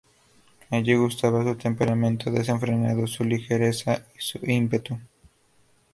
Allí 0.71 0.95
gustaba 0.95 1.43
su 1.43 1.55
temperamento 1.55 2.31
desenfrenado, 2.31 3.05
su 3.05 3.23
ligereza, 3.23 4.03
su 4.17 4.39
ímpetu. 4.43 4.97